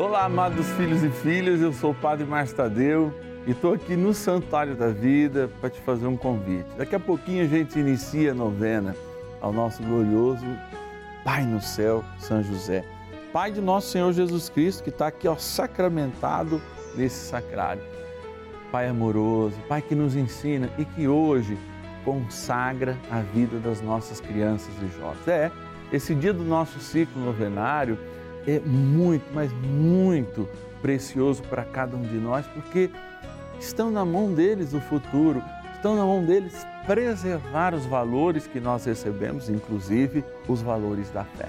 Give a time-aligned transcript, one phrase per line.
[0.00, 3.12] Olá, amados filhos e filhas, eu sou o Padre Márcio Tadeu
[3.46, 6.70] e estou aqui no Santuário da Vida para te fazer um convite.
[6.78, 8.96] Daqui a pouquinho a gente inicia a novena
[9.42, 10.46] ao nosso glorioso
[11.22, 12.82] Pai no céu, São José.
[13.30, 16.62] Pai de nosso Senhor Jesus Cristo, que está aqui ó, sacramentado
[16.96, 17.82] nesse sacrário.
[18.72, 21.58] Pai amoroso, Pai que nos ensina e que hoje
[22.06, 25.28] consagra a vida das nossas crianças e jovens.
[25.28, 25.52] É,
[25.92, 27.98] esse dia do nosso ciclo novenário
[28.46, 30.48] é muito, mas muito
[30.80, 32.90] precioso para cada um de nós, porque
[33.58, 35.42] estão na mão deles o futuro,
[35.74, 41.48] estão na mão deles preservar os valores que nós recebemos, inclusive os valores da fé.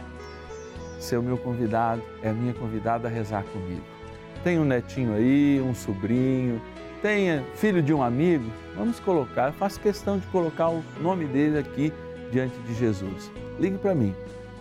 [0.99, 3.83] Ser o meu convidado, é a minha convidada a rezar comigo.
[4.43, 6.61] Tem um netinho aí, um sobrinho,
[7.01, 11.91] tenha filho de um amigo, vamos colocar, faço questão de colocar o nome dele aqui
[12.31, 13.31] diante de Jesus.
[13.59, 14.15] Ligue para mim,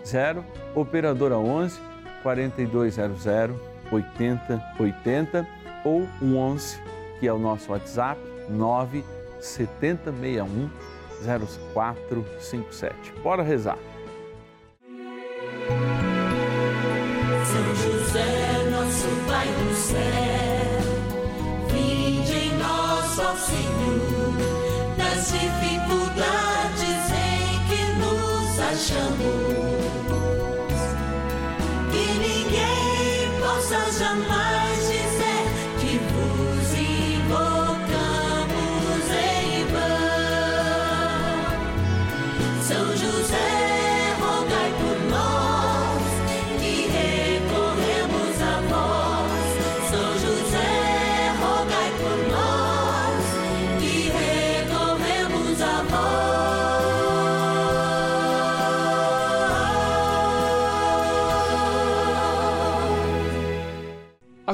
[0.04, 0.44] 0
[0.74, 1.89] Operadora 11
[2.22, 5.46] 4200 8080
[5.84, 6.80] ou 11,
[7.18, 9.04] que é o nosso WhatsApp, 9
[9.40, 10.70] 7061
[11.24, 13.12] 0457.
[13.22, 13.78] Bora rezar.
[17.44, 19.98] São José, nosso Pai do céu,
[21.68, 24.34] vinde em ó Senhor,
[24.96, 29.49] nas dificuldades em que nos achamos.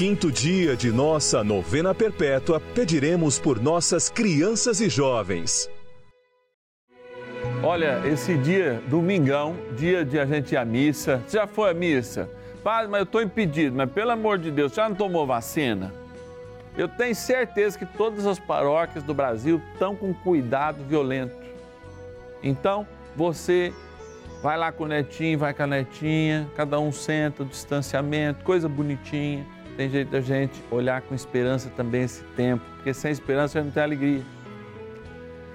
[0.00, 5.70] quinto dia de nossa novena perpétua, pediremos por nossas crianças e jovens.
[7.62, 11.22] Olha, esse dia, domingão, dia de a gente ir à missa.
[11.26, 12.30] Você já foi à missa?
[12.64, 15.92] Padre, mas eu estou impedido, mas pelo amor de Deus, já não tomou vacina?
[16.78, 21.36] Eu tenho certeza que todas as paróquias do Brasil estão com cuidado violento.
[22.42, 23.70] Então, você
[24.42, 29.59] vai lá com o netinho, vai com a netinha, cada um senta, distanciamento, coisa bonitinha.
[29.80, 33.82] Tem jeito da gente olhar com esperança também esse tempo, porque sem esperança não tem
[33.82, 34.20] alegria.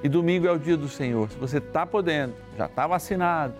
[0.03, 1.29] E domingo é o dia do Senhor.
[1.29, 3.53] Se você está podendo, já está vacinado,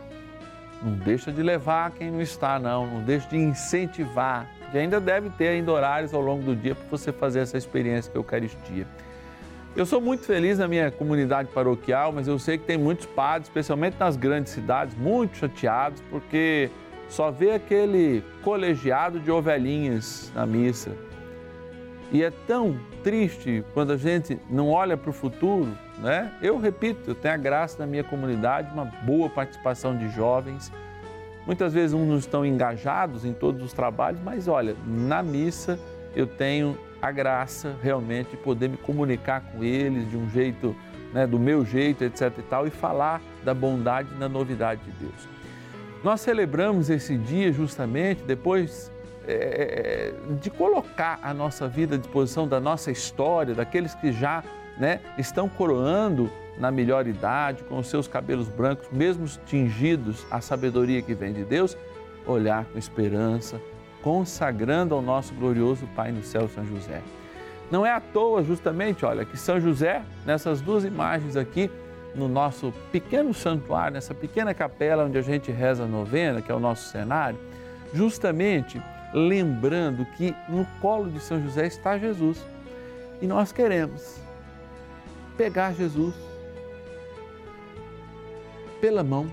[0.82, 2.88] não deixa de levar quem não está, não.
[2.88, 4.50] Não deixa de incentivar.
[4.74, 8.12] E ainda deve ter ainda horários ao longo do dia para você fazer essa experiência
[8.12, 8.88] que a Eucaristia.
[9.76, 13.50] Eu sou muito feliz na minha comunidade paroquial, mas eu sei que tem muitos padres,
[13.50, 16.72] especialmente nas grandes cidades, muito chateados porque
[17.16, 20.92] só vê aquele colegiado de ovelhinhas na missa.
[22.12, 26.34] E é tão triste quando a gente não olha para o futuro, né?
[26.42, 30.74] Eu repito, eu tenho a graça na minha comunidade, uma boa participação de jovens.
[31.46, 35.80] Muitas vezes uns não estão engajados em todos os trabalhos, mas olha, na missa
[36.14, 40.76] eu tenho a graça realmente de poder me comunicar com eles de um jeito,
[41.14, 44.92] né, do meu jeito, etc e tal, e falar da bondade e da novidade de
[44.92, 45.35] Deus.
[46.06, 48.92] Nós celebramos esse dia justamente depois
[49.28, 54.44] é, de colocar a nossa vida à disposição da nossa história, daqueles que já
[54.78, 56.30] né, estão coroando
[56.60, 61.44] na melhor idade, com os seus cabelos brancos, mesmo tingidos à sabedoria que vem de
[61.44, 61.76] Deus,
[62.28, 63.60] olhar com esperança,
[64.04, 67.02] consagrando ao nosso glorioso Pai no céu, São José.
[67.72, 71.68] Não é à toa, justamente, olha, que São José, nessas duas imagens aqui,
[72.16, 76.56] no nosso pequeno santuário, nessa pequena capela onde a gente reza a novena, que é
[76.56, 77.38] o nosso cenário,
[77.94, 78.82] justamente
[79.14, 82.46] lembrando que no colo de São José está Jesus.
[83.22, 84.20] E nós queremos
[85.38, 86.16] pegar Jesus
[88.80, 89.32] pela mão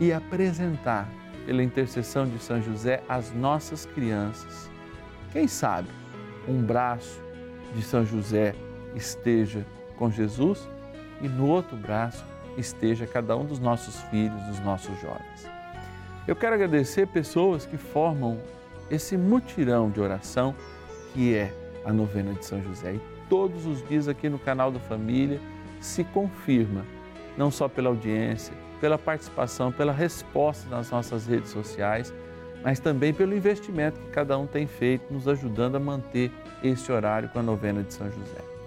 [0.00, 1.08] e apresentar,
[1.46, 4.70] pela intercessão de São José, as nossas crianças.
[5.32, 5.88] Quem sabe
[6.48, 7.20] um braço
[7.74, 8.54] de São José
[8.94, 9.64] esteja
[9.96, 10.68] com Jesus
[11.22, 12.24] e no outro braço
[12.58, 15.48] esteja cada um dos nossos filhos, dos nossos jovens.
[16.26, 18.38] Eu quero agradecer pessoas que formam
[18.90, 20.54] esse mutirão de oração
[21.12, 21.52] que é
[21.84, 22.94] a novena de São José.
[22.94, 25.40] E todos os dias aqui no canal da Família
[25.80, 26.84] se confirma,
[27.36, 32.12] não só pela audiência, pela participação, pela resposta nas nossas redes sociais,
[32.62, 36.30] mas também pelo investimento que cada um tem feito, nos ajudando a manter
[36.62, 38.61] esse horário com a novena de São José.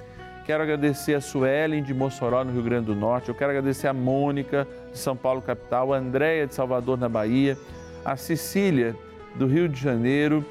[0.46, 3.30] Quero agradecer a Suelen de Mossoró, no Rio Grande do Norte.
[3.30, 7.58] Eu quero agradecer a Mônica de São Paulo, capital, a Andréia de Salvador, na Bahia,
[8.04, 8.96] a Cecília
[9.34, 10.46] do Rio de Janeiro,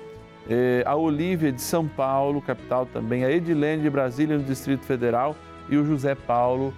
[0.51, 5.37] eh, a Olívia de São Paulo, capital também, a Edilene de Brasília, no Distrito Federal,
[5.69, 6.75] e o José Paulo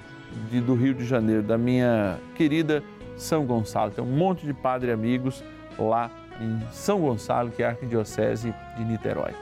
[0.50, 2.82] de, do Rio de Janeiro, da minha querida
[3.16, 3.92] São Gonçalo.
[3.92, 5.42] Tem um monte de padre amigos
[5.78, 9.32] lá em São Gonçalo, que é a Arquidiocese de Niterói.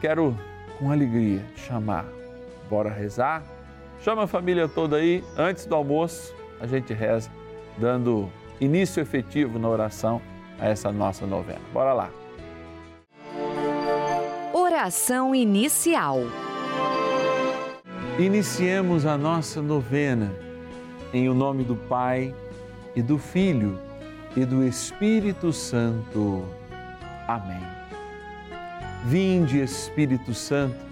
[0.00, 0.34] Quero,
[0.78, 2.21] com alegria, chamar
[2.72, 3.42] Bora rezar?
[4.00, 7.30] Chama a família toda aí, antes do almoço, a gente reza,
[7.76, 10.22] dando início efetivo na oração
[10.58, 11.60] a essa nossa novena.
[11.70, 12.10] Bora lá.
[14.54, 16.20] Oração inicial.
[18.18, 20.34] Iniciemos a nossa novena
[21.12, 22.34] em o nome do Pai
[22.96, 23.78] e do Filho
[24.34, 26.42] e do Espírito Santo.
[27.28, 27.60] Amém.
[29.04, 30.91] Vinde, Espírito Santo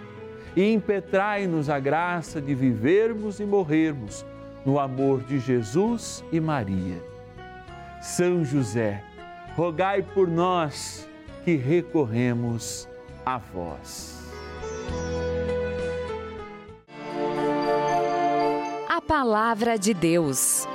[0.55, 4.25] e impetrai-nos a graça de vivermos e morrermos
[4.65, 7.01] no amor de Jesus e Maria.
[8.01, 9.03] São José,
[9.55, 11.07] rogai por nós
[11.43, 12.87] que recorremos
[13.25, 14.19] a vós.
[18.89, 20.67] A Palavra de Deus.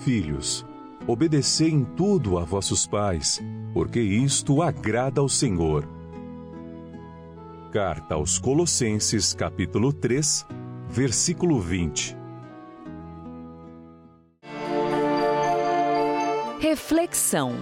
[0.00, 0.66] Filhos,
[1.06, 3.40] obedecei em tudo a vossos pais,
[3.72, 5.93] porque isto agrada ao Senhor.
[7.74, 10.46] Carta aos Colossenses, capítulo 3,
[10.88, 12.16] versículo 20.
[16.60, 17.56] Reflexão.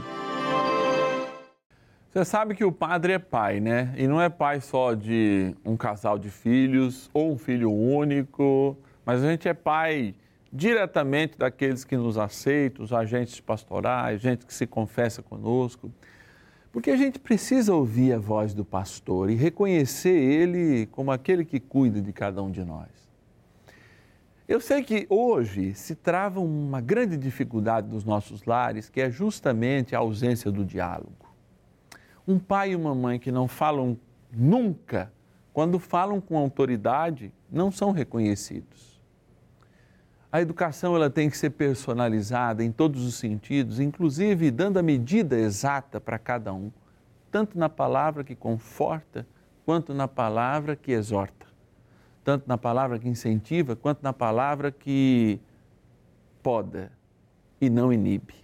[2.11, 3.95] Você sabe que o padre é pai, né?
[3.97, 8.77] E não é pai só de um casal de filhos ou um filho único,
[9.07, 10.15] mas a gente é pai
[10.53, 15.91] diretamente daqueles que nos aceitam, os agentes pastorais, gente que se confessa conosco.
[16.73, 21.61] Porque a gente precisa ouvir a voz do pastor e reconhecer ele como aquele que
[21.61, 22.89] cuida de cada um de nós.
[24.49, 29.95] Eu sei que hoje se trava uma grande dificuldade nos nossos lares, que é justamente
[29.95, 31.31] a ausência do diálogo.
[32.27, 33.99] Um pai e uma mãe que não falam
[34.33, 35.13] nunca,
[35.53, 38.92] quando falam com autoridade, não são reconhecidos.
[40.33, 45.37] A educação ela tem que ser personalizada em todos os sentidos, inclusive dando a medida
[45.37, 46.73] exata para cada um,
[47.31, 49.27] tanto na palavra que conforta,
[49.67, 51.47] quanto na palavra que exorta,
[52.25, 55.39] tanto na palavra que incentiva, quanto na palavra que
[56.43, 56.91] poda
[57.61, 58.35] e não inibe.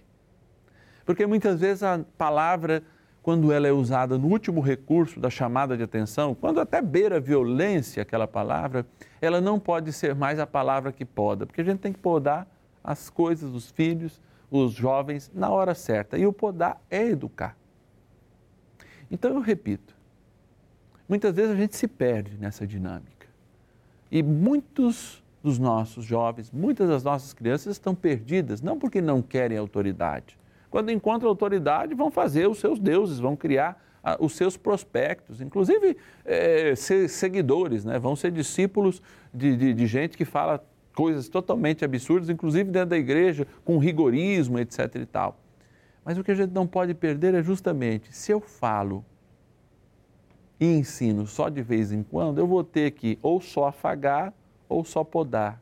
[1.03, 2.83] Porque muitas vezes a palavra,
[3.29, 7.19] quando ela é usada no último recurso da chamada de atenção, quando até beira a
[7.19, 8.87] violência aquela palavra,
[9.21, 12.47] ela não pode ser mais a palavra que poda, porque a gente tem que podar
[12.83, 14.19] as coisas, os filhos,
[14.49, 16.17] os jovens, na hora certa.
[16.17, 17.55] E o podar é educar.
[19.11, 19.95] Então eu repito,
[21.07, 23.27] muitas vezes a gente se perde nessa dinâmica.
[24.11, 29.55] E muitos dos nossos jovens, muitas das nossas crianças estão perdidas, não porque não querem
[29.55, 30.35] autoridade.
[30.69, 35.97] Quando encontram autoridade, vão fazer os seus deuses, vão criar ah, os seus prospectos, inclusive
[36.23, 37.97] é, ser seguidores, né?
[37.99, 39.01] vão ser discípulos
[39.33, 40.63] de, de, de gente que fala
[40.95, 44.95] coisas totalmente absurdas, inclusive dentro da igreja, com rigorismo, etc.
[44.95, 45.39] e tal.
[46.03, 49.03] Mas o que a gente não pode perder é justamente, se eu falo
[50.59, 54.33] e ensino só de vez em quando, eu vou ter que ou só afagar
[54.67, 55.61] ou só podar.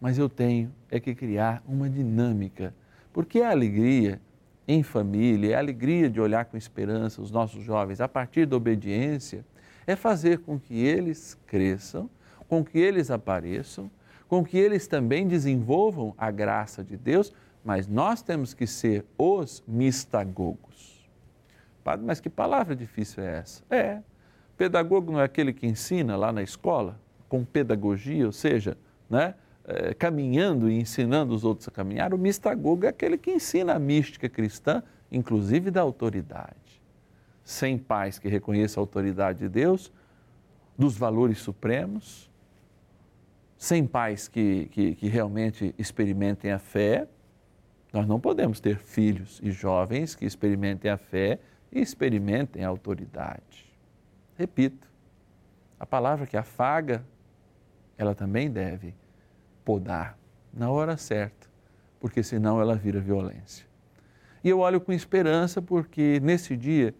[0.00, 2.74] Mas eu tenho é que criar uma dinâmica,
[3.20, 4.18] porque a alegria
[4.66, 9.44] em família, a alegria de olhar com esperança os nossos jovens a partir da obediência,
[9.86, 12.08] é fazer com que eles cresçam,
[12.48, 13.90] com que eles apareçam,
[14.26, 17.30] com que eles também desenvolvam a graça de Deus,
[17.62, 21.06] mas nós temos que ser os mistagogos.
[21.84, 23.62] Padre, mas que palavra difícil é essa?
[23.68, 24.00] É.
[24.56, 26.98] Pedagogo não é aquele que ensina lá na escola?
[27.30, 28.76] com pedagogia, ou seja,
[29.08, 29.34] né,
[29.70, 33.78] é, caminhando e ensinando os outros a caminhar, o mistagogo é aquele que ensina a
[33.78, 36.82] mística cristã, inclusive da autoridade.
[37.44, 39.92] Sem pais que reconheçam a autoridade de Deus,
[40.76, 42.28] dos valores supremos,
[43.56, 47.06] sem pais que, que, que realmente experimentem a fé,
[47.92, 51.38] nós não podemos ter filhos e jovens que experimentem a fé
[51.70, 53.70] e experimentem a autoridade.
[54.36, 54.88] Repito,
[55.78, 57.04] a palavra que afaga
[57.96, 58.94] ela também deve
[59.64, 60.18] podar
[60.52, 61.48] na hora certa,
[61.98, 63.66] porque senão ela vira violência.
[64.42, 66.94] E eu olho com esperança porque nesse dia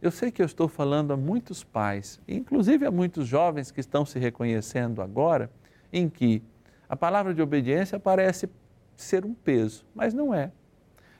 [0.00, 4.06] eu sei que eu estou falando a muitos pais, inclusive a muitos jovens que estão
[4.06, 5.50] se reconhecendo agora,
[5.92, 6.42] em que
[6.88, 8.48] a palavra de obediência parece
[8.96, 10.52] ser um peso, mas não é.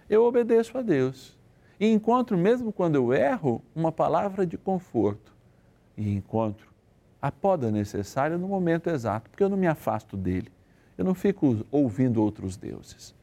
[0.09, 1.37] Eu obedeço a Deus
[1.79, 5.35] e encontro, mesmo quando eu erro, uma palavra de conforto
[5.97, 6.69] e encontro
[7.21, 10.51] a poda necessária no momento exato, porque eu não me afasto dele,
[10.99, 13.15] eu não fico ouvindo outros deuses.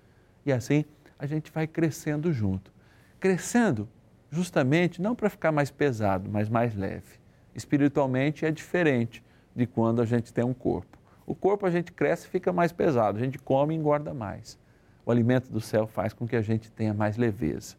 [0.46, 0.86] E assim
[1.20, 2.72] a gente vai crescendo junto.
[3.20, 3.88] Crescendo
[4.32, 7.20] justamente não para ficar mais pesado, mas mais leve.
[7.54, 9.24] Espiritualmente é diferente
[9.56, 10.98] de quando a gente tem um corpo.
[11.28, 14.58] O corpo a gente cresce e fica mais pesado, a gente come e engorda mais.
[15.06, 17.76] O alimento do céu faz com que a gente tenha mais leveza.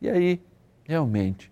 [0.00, 0.42] E aí,
[0.84, 1.50] realmente,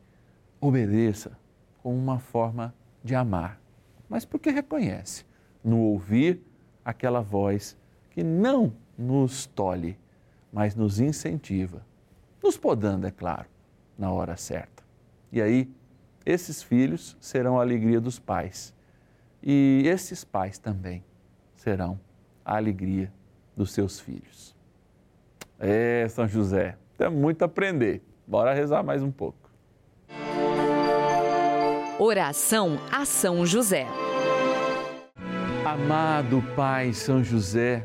[0.60, 1.38] obedeça
[1.82, 3.64] com uma forma de amar
[4.08, 5.24] mas porque reconhece
[5.64, 6.40] no ouvir
[6.84, 7.76] aquela voz
[8.14, 9.99] que não nos tolhe,
[10.52, 11.85] mas nos incentiva,
[12.40, 13.47] nos podando, é claro,
[13.99, 14.85] na hora certa.
[15.33, 15.68] E aí,
[16.25, 18.73] esses filhos serão a alegria dos pais.
[19.42, 21.04] E esses pais também
[21.56, 21.99] serão
[22.44, 23.12] a alegria
[23.56, 24.54] dos seus filhos.
[25.59, 28.00] É, São José, tem muito a aprender.
[28.25, 29.50] Bora rezar mais um pouco.
[31.99, 33.88] Oração a São José.
[35.66, 37.85] Amado Pai São José,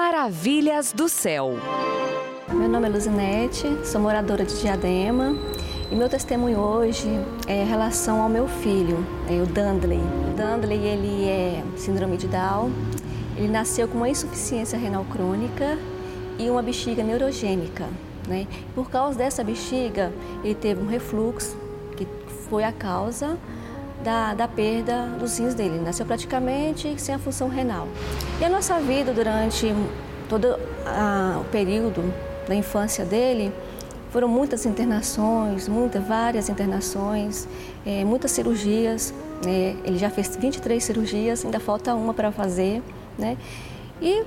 [0.00, 1.54] Maravilhas do céu.
[2.48, 5.34] Meu nome é Luzinete, sou moradora de Diadema
[5.90, 7.08] e meu testemunho hoje
[7.48, 9.98] é em relação ao meu filho, é o Dandley.
[9.98, 12.70] O Dandley ele é síndrome de Down,
[13.36, 15.76] ele nasceu com uma insuficiência renal crônica
[16.38, 17.84] e uma bexiga neurogênica.
[18.28, 18.46] Né?
[18.76, 20.12] Por causa dessa bexiga,
[20.44, 21.56] ele teve um refluxo,
[21.96, 22.06] que
[22.48, 23.36] foi a causa
[24.02, 25.80] da, da perda dos rins dele.
[25.80, 27.88] Nasceu praticamente sem a função renal.
[28.40, 29.74] E a nossa vida durante
[30.28, 32.12] todo a, o período
[32.46, 33.52] da infância dele
[34.10, 37.46] foram muitas internações, muitas, várias internações,
[37.84, 39.12] é, muitas cirurgias.
[39.44, 39.76] Né?
[39.84, 42.82] Ele já fez 23 cirurgias, ainda falta uma para fazer.
[43.18, 43.36] Né?
[44.00, 44.24] E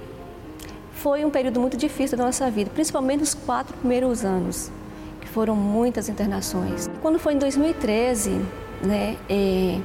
[0.94, 4.72] foi um período muito difícil da nossa vida, principalmente nos quatro primeiros anos,
[5.20, 6.90] que foram muitas internações.
[7.02, 8.40] Quando foi em 2013,
[8.84, 9.80] né, é,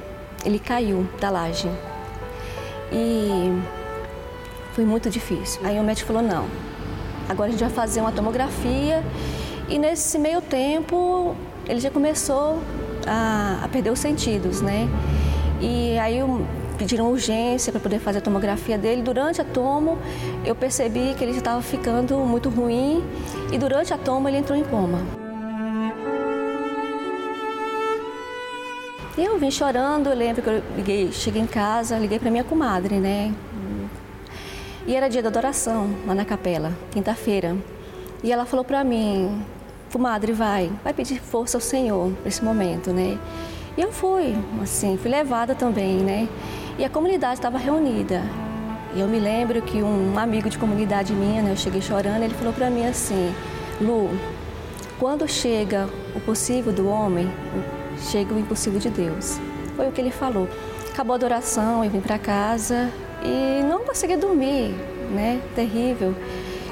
[0.45, 1.69] ele caiu da laje
[2.91, 3.51] e
[4.73, 5.61] foi muito difícil.
[5.63, 6.45] Aí o médico falou: não,
[7.27, 9.03] agora a gente vai fazer uma tomografia
[9.67, 11.35] e nesse meio tempo
[11.67, 12.61] ele já começou
[13.05, 14.87] a, a perder os sentidos, né?
[15.59, 16.19] E aí
[16.77, 19.01] pediram urgência para poder fazer a tomografia dele.
[19.01, 19.97] Durante a tomo,
[20.45, 23.03] eu percebi que ele já estava ficando muito ruim
[23.51, 25.26] e durante a tomo ele entrou em coma.
[29.17, 32.43] E eu vim chorando, eu lembro que eu liguei, cheguei em casa, liguei para minha
[32.43, 33.33] comadre, né?
[34.85, 37.57] E era dia da adoração, lá na capela, quinta-feira.
[38.23, 39.43] E ela falou para mim,
[39.91, 43.17] comadre, vai, vai pedir força ao Senhor nesse momento, né?
[43.75, 46.29] E eu fui, assim, fui levada também, né?
[46.77, 48.21] E a comunidade estava reunida.
[48.95, 52.35] E eu me lembro que um amigo de comunidade minha, né, eu cheguei chorando, ele
[52.35, 53.33] falou para mim assim:
[53.81, 54.11] Lu,
[54.99, 57.27] quando chega o possível do homem,
[57.99, 59.39] chega o impossível de Deus.
[59.75, 60.47] Foi o que ele falou.
[60.91, 62.89] Acabou a adoração, eu vim para casa
[63.23, 64.73] e não consegui dormir,
[65.11, 65.41] né?
[65.55, 66.15] Terrível.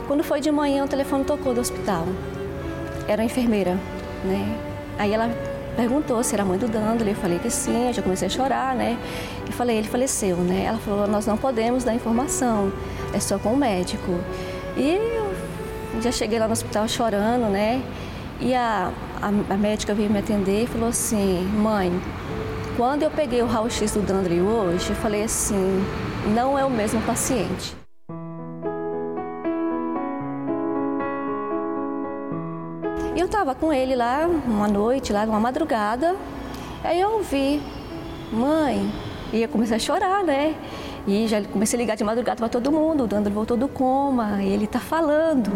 [0.07, 2.07] Quando foi de manhã, o telefone tocou do hospital.
[3.07, 3.77] Era a enfermeira,
[4.23, 4.57] né?
[4.97, 5.29] Aí ela
[5.75, 8.31] perguntou se era a mãe do Dandley, eu falei que sim, eu já comecei a
[8.31, 8.97] chorar, né?
[9.47, 10.65] E falei, ele faleceu, né?
[10.65, 12.71] Ela falou, nós não podemos dar informação,
[13.13, 14.19] é só com o médico.
[14.77, 14.95] E
[15.95, 17.81] eu já cheguei lá no hospital chorando, né?
[18.39, 21.91] E a, a, a médica veio me atender e falou assim, mãe,
[22.77, 25.83] quando eu peguei o raio-x do Dandley hoje, eu falei assim,
[26.33, 27.75] não é o mesmo paciente.
[33.15, 36.15] Eu estava com ele lá uma noite, lá uma madrugada.
[36.83, 37.61] Aí eu ouvi,
[38.31, 38.91] mãe,
[39.31, 40.53] e eu comecei a chorar, né?
[41.07, 44.43] E já comecei a ligar de madrugada para todo mundo, o Dandro voltou do coma,
[44.43, 45.51] ele tá falando.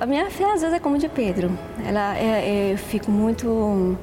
[0.00, 1.56] A minha fé às vezes é como de Pedro.
[1.86, 3.96] Ela é, é, eu fico muito.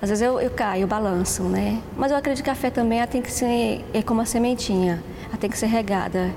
[0.00, 1.80] Às vezes eu, eu caio, eu balanço, né?
[1.96, 5.02] Mas eu acredito que a fé também ela tem que ser é como a sementinha,
[5.28, 6.30] ela tem que ser regada.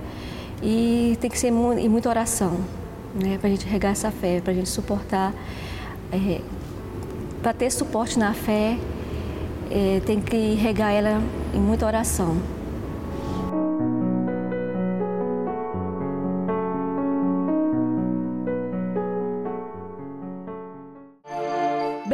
[0.64, 2.58] E tem que ser mu e muita oração
[3.14, 5.34] né, para a gente regar essa fé, para a gente suportar.
[6.12, 6.42] É,
[7.42, 8.78] para ter suporte na fé,
[9.70, 11.22] é, tem que regar ela
[11.54, 12.38] em muita oração.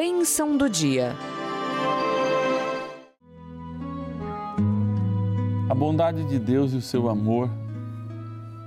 [0.06, 1.16] Bênção do dia.
[5.70, 7.50] A bondade de Deus e o seu amor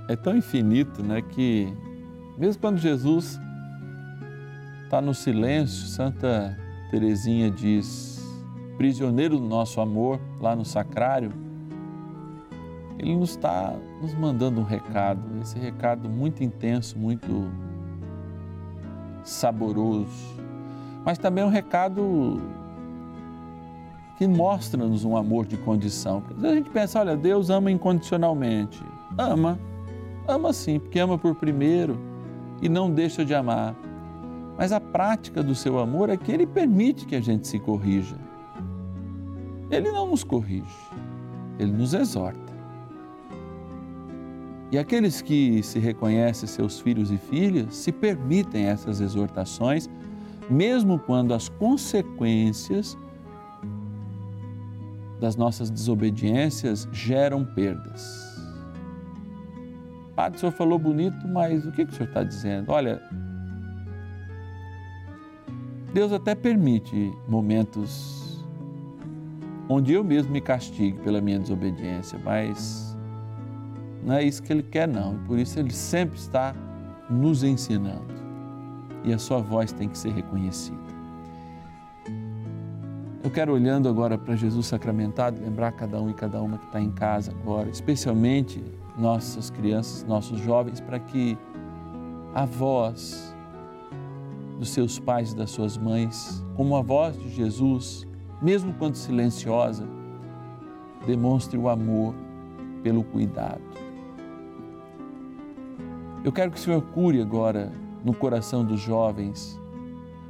[0.09, 1.71] é tão infinito, né, que
[2.39, 3.39] mesmo quando Jesus
[4.85, 6.57] está no silêncio, Santa
[6.89, 8.19] Teresinha diz,
[8.75, 11.31] prisioneiro do nosso amor, lá no sacrário,
[12.97, 17.47] ele nos está nos mandando um recado, esse recado muito intenso, muito
[19.23, 20.46] saboroso,
[21.05, 22.41] mas também um recado
[24.17, 26.23] que mostra-nos um amor de condição.
[26.41, 28.83] A gente pensa, olha, Deus ama incondicionalmente.
[29.17, 29.59] Ama,
[30.27, 31.97] ama sim, porque ama por primeiro
[32.61, 33.75] e não deixa de amar.
[34.57, 38.15] Mas a prática do seu amor é que ele permite que a gente se corrija.
[39.69, 40.65] Ele não nos corrige,
[41.59, 42.47] ele nos exorta.
[44.71, 49.89] E aqueles que se reconhecem seus filhos e filhas se permitem essas exortações,
[50.49, 52.97] mesmo quando as consequências
[55.19, 58.27] das nossas desobediências geram perdas.
[60.15, 62.71] Padre, o senhor falou bonito, mas o que, o senhor está dizendo?
[62.71, 63.01] Olha,
[65.93, 68.43] Deus até permite momentos
[69.69, 72.97] onde eu mesmo me castigue pela minha desobediência, mas
[74.03, 75.15] não é isso que Ele quer, não.
[75.15, 76.55] E por isso Ele sempre está
[77.09, 78.16] nos ensinando.
[79.07, 80.77] E a sua voz tem que ser reconhecida.
[83.23, 86.81] Eu quero, olhando agora para Jesus sacramentado, lembrar cada um e cada uma que está
[86.81, 88.61] em casa agora, especialmente
[88.97, 91.37] nossas crianças, nossos jovens, para que
[92.35, 93.33] a voz
[94.59, 98.05] dos seus pais e das suas mães, como a voz de Jesus,
[98.41, 99.87] mesmo quando silenciosa,
[101.05, 102.13] demonstre o amor
[102.83, 103.61] pelo cuidado.
[106.25, 107.71] Eu quero que o Senhor cure agora
[108.07, 109.59] no coração dos jovens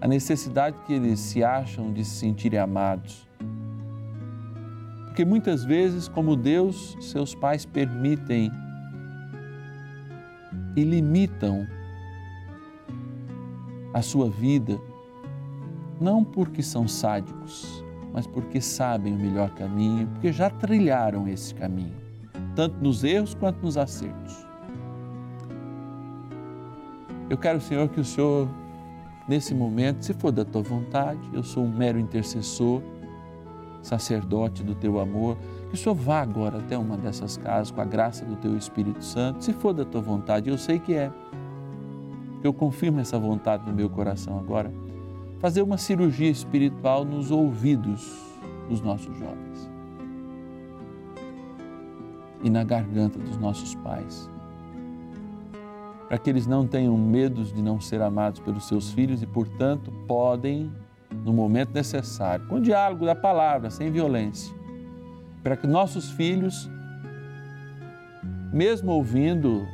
[0.01, 3.27] a necessidade que eles se acham de se sentirem amados.
[5.05, 8.51] Porque muitas vezes, como Deus, seus pais permitem
[10.75, 11.67] e limitam
[13.93, 14.79] a sua vida,
[16.01, 21.95] não porque são sádicos, mas porque sabem o melhor caminho, porque já trilharam esse caminho,
[22.55, 24.46] tanto nos erros quanto nos acertos.
[27.29, 28.47] Eu quero, Senhor, que o Senhor,
[29.27, 32.81] nesse momento, se for da tua vontade, eu sou um mero intercessor,
[33.81, 35.37] sacerdote do teu amor,
[35.69, 39.03] que o Senhor vá agora até uma dessas casas com a graça do teu Espírito
[39.03, 41.11] Santo, se for da tua vontade, eu sei que é.
[42.41, 44.71] Eu confirmo essa vontade no meu coração agora.
[45.39, 48.09] Fazer uma cirurgia espiritual nos ouvidos
[48.69, 49.69] dos nossos jovens
[52.41, 54.29] e na garganta dos nossos pais
[56.08, 59.91] para que eles não tenham medos de não ser amados pelos seus filhos e, portanto,
[60.08, 60.72] podem,
[61.26, 64.56] no momento necessário, com diálogo da palavra, sem violência,
[65.43, 66.70] para que nossos filhos,
[68.54, 69.67] mesmo ouvindo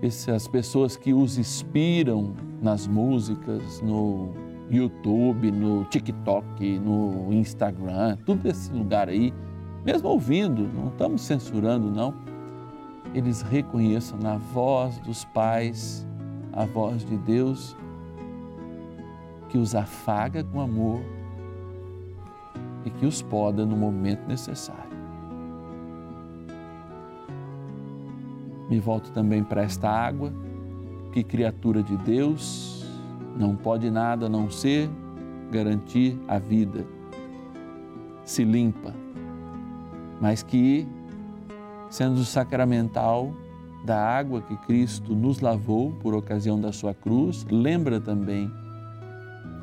[0.00, 4.32] essas pessoas que os inspiram nas músicas, no
[4.70, 9.32] YouTube, no TikTok, no Instagram, tudo esse lugar aí,
[9.84, 12.31] mesmo ouvindo, não estamos censurando, não
[13.14, 16.06] eles reconheçam na voz dos pais
[16.52, 17.76] a voz de Deus
[19.48, 21.00] que os afaga com amor
[22.84, 24.92] e que os poda no momento necessário.
[28.68, 30.32] Me volto também para esta água,
[31.12, 32.86] que criatura de Deus
[33.36, 34.88] não pode nada a não ser
[35.50, 36.86] garantir a vida.
[38.24, 38.94] Se limpa,
[40.18, 40.88] mas que
[41.92, 43.34] sendo sacramental
[43.84, 48.50] da água que Cristo nos lavou por ocasião da sua cruz, lembra também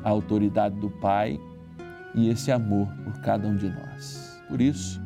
[0.04, 1.40] a autoridade do Pai
[2.14, 4.40] e esse amor por cada um de nós.
[4.48, 5.02] Por isso,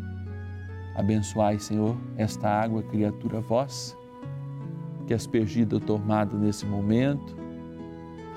[0.94, 3.96] abençoai, Senhor, esta água, criatura vossa,
[5.06, 7.34] que aspergida ou tomada nesse momento,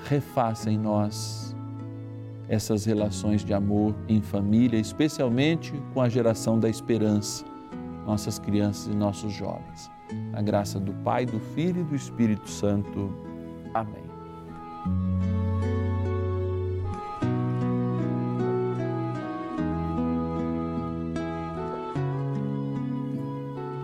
[0.06, 1.54] refaça em nós
[2.48, 7.44] essas relações de amor em família, especialmente com a geração da esperança
[8.08, 9.90] nossas crianças e nossos jovens.
[10.32, 13.12] A graça do Pai, do Filho e do Espírito Santo.
[13.74, 14.08] Amém.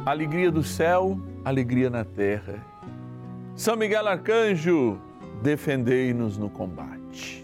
[0.06, 2.64] Alegria do céu, alegria na terra.
[3.54, 4.98] São Miguel Arcanjo,
[5.42, 7.43] defendei-nos no combate.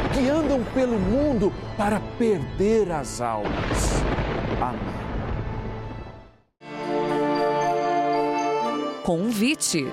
[0.13, 4.03] que andam pelo mundo para perder as almas.
[4.61, 5.01] Amém.
[9.03, 9.87] Convite.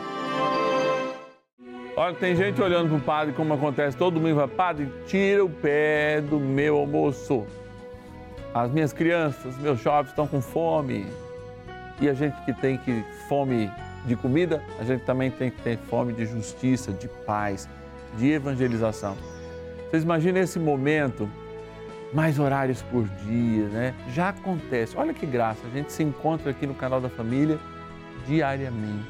[1.96, 5.50] Olha, tem gente olhando para o padre, como acontece, todo mundo fala, padre, tira o
[5.50, 7.44] pé do meu almoço.
[8.54, 11.06] As minhas crianças, meus jovens estão com fome.
[12.00, 13.68] E a gente que tem que fome
[14.04, 17.68] de comida, a gente também tem que ter fome de justiça, de paz,
[18.16, 19.16] de evangelização.
[19.90, 21.30] Vocês imaginem esse momento
[22.12, 23.94] mais horários por dia, né?
[24.12, 24.94] Já acontece.
[24.96, 27.58] Olha que graça, a gente se encontra aqui no canal da família
[28.26, 29.08] diariamente.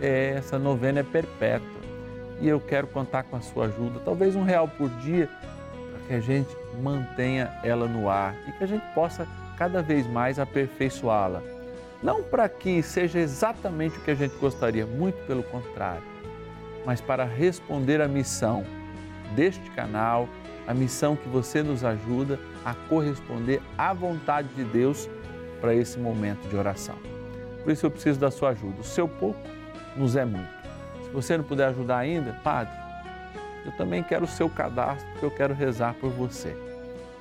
[0.00, 1.68] É, essa novena é perpétua
[2.40, 5.28] e eu quero contar com a sua ajuda, talvez um real por dia,
[5.90, 10.06] para que a gente mantenha ela no ar e que a gente possa cada vez
[10.06, 11.42] mais aperfeiçoá-la.
[12.02, 16.02] Não para que seja exatamente o que a gente gostaria, muito pelo contrário,
[16.84, 18.64] mas para responder à missão
[19.34, 20.28] deste canal,
[20.66, 25.08] a missão que você nos ajuda a corresponder à vontade de Deus
[25.60, 26.96] para esse momento de oração.
[27.62, 28.80] Por isso eu preciso da sua ajuda.
[28.80, 29.40] O seu pouco
[29.96, 30.50] nos é muito.
[31.04, 32.72] Se você não puder ajudar ainda, Padre,
[33.64, 36.56] eu também quero o seu cadastro, porque eu quero rezar por você.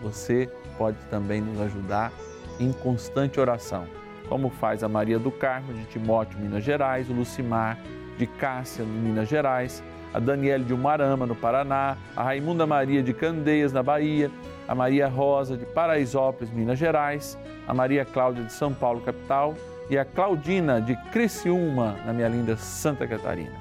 [0.01, 2.11] Você pode também nos ajudar
[2.59, 3.85] em constante oração,
[4.27, 7.77] como faz a Maria do Carmo de Timóteo, Minas Gerais, o Lucimar
[8.17, 13.71] de Cássia, Minas Gerais, a Daniele de Umarama, no Paraná, a Raimunda Maria de Candeias,
[13.71, 14.29] na Bahia,
[14.67, 19.55] a Maria Rosa de Paraisópolis, Minas Gerais, a Maria Cláudia de São Paulo, capital,
[19.89, 23.51] e a Claudina de Criciúma, na minha linda Santa Catarina.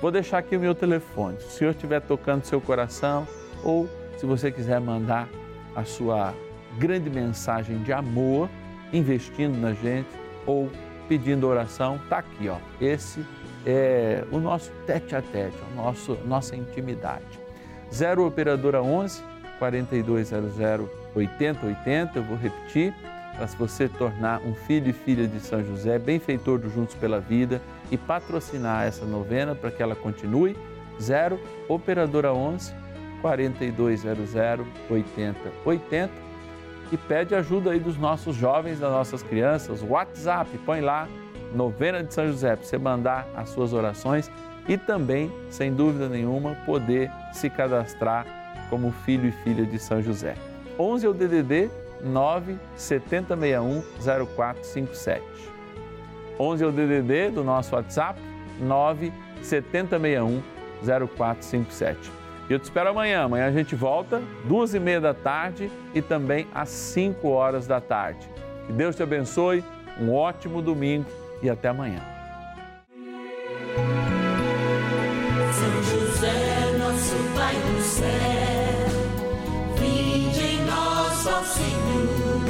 [0.00, 1.38] Vou deixar aqui o meu telefone.
[1.40, 3.26] Se o senhor estiver tocando seu coração
[3.62, 5.28] ou se você quiser mandar
[5.74, 6.34] a sua
[6.78, 8.48] grande mensagem de amor,
[8.92, 10.08] investindo na gente
[10.46, 10.70] ou
[11.08, 12.56] pedindo oração, tá aqui, ó.
[12.80, 13.24] Esse é
[14.30, 17.24] o nosso tete a tete, a nosso, nossa intimidade.
[17.92, 19.22] 0 Operadora 11
[19.58, 22.94] 4200 8080, eu vou repetir,
[23.34, 27.20] para se você tornar um filho e filha de São José, benfeitor do Juntos pela
[27.20, 30.56] Vida e patrocinar essa novena para que ela continue.
[31.00, 32.72] 0 Operadora 11
[33.20, 34.36] 4200
[34.90, 36.28] 8080
[36.90, 39.82] e pede ajuda aí dos nossos jovens, das nossas crianças.
[39.82, 41.06] WhatsApp, põe lá
[41.54, 44.30] Novena de São José, para você mandar as suas orações
[44.68, 48.26] e também, sem dúvida nenhuma, poder se cadastrar
[48.68, 50.34] como filho e filha de São José.
[50.78, 51.70] 11 é o DDD
[52.02, 53.82] 9 7061
[54.26, 55.22] 0457.
[56.38, 58.20] 11 é o DDD do nosso WhatsApp
[58.60, 60.42] 9 7061
[60.84, 62.12] 0457.
[62.48, 63.24] E eu te espero amanhã.
[63.24, 67.80] Amanhã a gente volta, duas e meia da tarde e também às 5 horas da
[67.80, 68.28] tarde.
[68.66, 69.64] Que Deus te abençoe,
[70.00, 71.06] um ótimo domingo
[71.42, 72.00] e até amanhã.
[75.52, 78.88] São José, nosso Pai do céu,
[79.78, 82.40] vinde em nós, ó Senhor,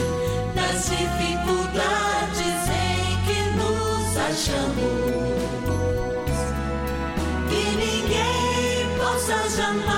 [0.55, 5.19] nas dificuldades em que nos achamos.
[7.49, 9.98] Que ninguém possa jamais